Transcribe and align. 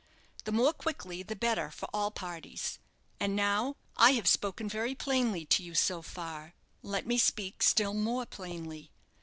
The 0.45 0.51
more 0.51 0.73
quickly 0.73 1.21
the 1.21 1.35
better 1.35 1.69
for 1.69 1.87
all 1.93 2.09
parties. 2.09 2.79
And 3.19 3.35
now, 3.35 3.75
I 3.95 4.13
have 4.13 4.27
spoken 4.27 4.67
very 4.67 4.95
plainly 4.95 5.45
to 5.45 5.61
you 5.61 5.75
so 5.75 6.01
far, 6.01 6.55
let 6.81 7.05
me 7.05 7.19
speak 7.19 7.61
still 7.61 7.93
more 7.93 8.25
plainly. 8.25 8.89